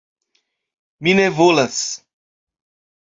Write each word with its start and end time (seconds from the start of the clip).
Mi 1.07 1.13
ne 1.19 1.27
volas. 1.41 1.85